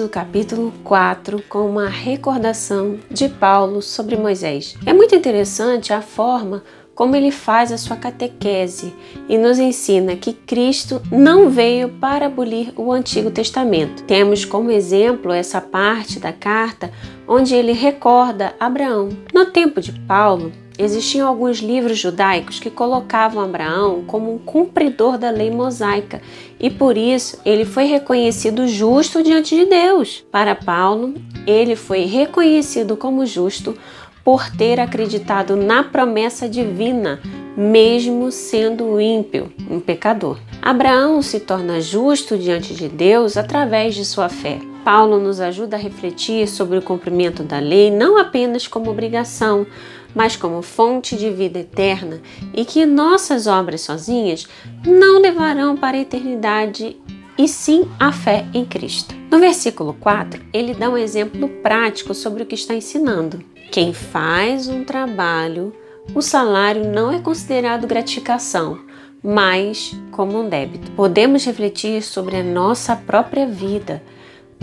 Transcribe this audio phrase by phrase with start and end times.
[0.00, 4.76] o capítulo 4 com uma recordação de Paulo sobre Moisés.
[4.86, 6.62] É muito interessante a forma
[6.94, 8.94] como ele faz a sua catequese
[9.28, 14.04] e nos ensina que Cristo não veio para abolir o Antigo Testamento.
[14.04, 16.92] Temos como exemplo essa parte da carta
[17.26, 19.08] onde ele recorda Abraão.
[19.32, 25.30] No tempo de Paulo, existiam alguns livros judaicos que colocavam Abraão como um cumpridor da
[25.30, 26.20] lei mosaica
[26.58, 30.24] e por isso ele foi reconhecido justo diante de Deus.
[30.30, 31.14] Para Paulo,
[31.46, 33.76] ele foi reconhecido como justo
[34.24, 37.20] por ter acreditado na promessa divina,
[37.54, 40.38] mesmo sendo ímpio, um pecador.
[40.62, 44.58] Abraão se torna justo diante de Deus através de sua fé.
[44.84, 49.66] Paulo nos ajuda a refletir sobre o cumprimento da lei não apenas como obrigação,
[50.14, 52.20] mas como fonte de vida eterna
[52.52, 54.46] e que nossas obras sozinhas
[54.86, 56.96] não levarão para a eternidade
[57.36, 59.14] e sim a fé em Cristo.
[59.30, 63.42] No versículo 4, ele dá um exemplo prático sobre o que está ensinando.
[63.72, 65.74] Quem faz um trabalho,
[66.14, 68.78] o salário não é considerado gratificação,
[69.22, 70.92] mas como um débito.
[70.92, 74.02] Podemos refletir sobre a nossa própria vida.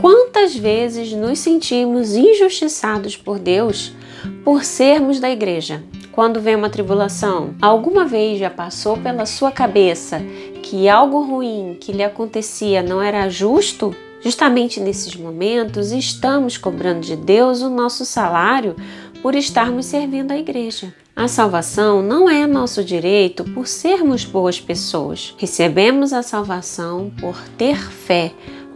[0.00, 3.92] Quantas vezes nos sentimos injustiçados por Deus
[4.42, 5.82] por sermos da igreja?
[6.10, 10.22] Quando vem uma tribulação, alguma vez já passou pela sua cabeça
[10.62, 13.94] que algo ruim que lhe acontecia não era justo?
[14.22, 18.76] Justamente nesses momentos, estamos cobrando de Deus o nosso salário
[19.20, 20.94] por estarmos servindo a igreja.
[21.14, 25.34] A salvação não é nosso direito por sermos boas pessoas.
[25.36, 28.32] Recebemos a salvação por ter fé,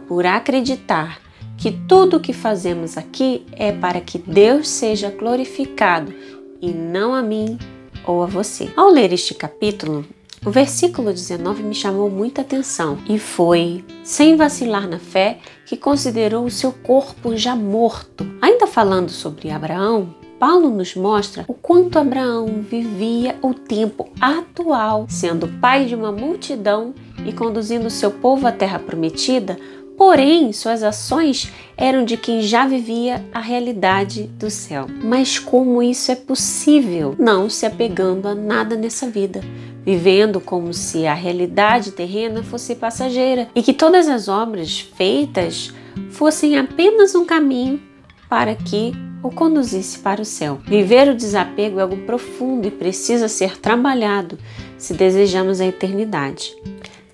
[0.07, 1.19] por acreditar
[1.57, 6.13] que tudo o que fazemos aqui é para que Deus seja glorificado
[6.61, 7.57] e não a mim
[8.05, 8.69] ou a você.
[8.75, 10.05] Ao ler este capítulo,
[10.45, 16.45] o versículo 19 me chamou muita atenção e foi, sem vacilar na fé, que considerou
[16.45, 18.25] o seu corpo já morto.
[18.41, 25.47] Ainda falando sobre Abraão, Paulo nos mostra o quanto Abraão vivia o tempo atual, sendo
[25.47, 26.93] pai de uma multidão
[27.25, 29.57] e conduzindo seu povo à terra prometida,
[29.97, 34.87] Porém, suas ações eram de quem já vivia a realidade do céu.
[35.03, 37.15] Mas como isso é possível?
[37.17, 39.41] Não se apegando a nada nessa vida,
[39.85, 45.73] vivendo como se a realidade terrena fosse passageira e que todas as obras feitas
[46.09, 47.81] fossem apenas um caminho
[48.29, 48.91] para que
[49.23, 50.59] o conduzisse para o céu.
[50.67, 54.37] Viver o desapego é algo profundo e precisa ser trabalhado
[54.77, 56.55] se desejamos a eternidade.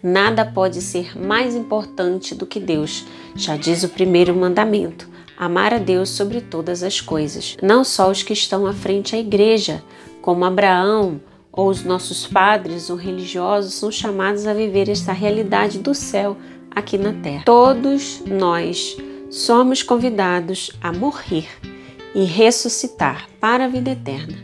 [0.04, 5.08] Nada pode ser mais importante do que Deus, já diz o primeiro mandamento:
[5.38, 7.56] amar a Deus sobre todas as coisas.
[7.62, 9.84] Não só os que estão à frente à igreja,
[10.20, 15.94] como Abraão ou os nossos padres ou religiosos, são chamados a viver esta realidade do
[15.94, 16.36] céu
[16.72, 17.44] aqui na terra.
[17.46, 18.98] Todos nós
[19.30, 21.48] somos convidados a morrer
[22.16, 24.38] e ressuscitar para a vida eterna,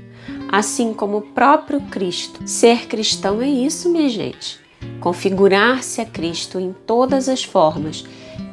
[0.51, 2.47] assim como o próprio Cristo.
[2.47, 4.66] Ser cristão é isso, minha gente
[5.07, 8.03] configurar-se a Cristo em todas as formas,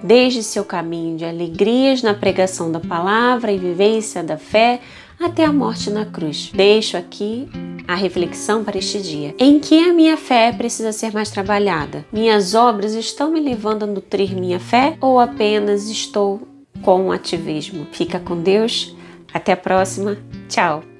[0.04, 4.81] desde seu caminho de alegrias na pregação da palavra e vivência da fé
[5.19, 6.53] até a morte na cruz.
[6.54, 7.48] Deixo aqui
[7.88, 9.34] a reflexão para este dia.
[9.37, 12.06] Em que a minha fé precisa ser mais trabalhada?
[12.12, 16.47] Minhas obras estão me levando a nutrir minha fé ou apenas estou
[16.82, 17.84] com ativismo?
[17.91, 18.94] Fica com Deus.
[19.32, 20.16] Até a próxima.
[20.48, 20.94] Tchau.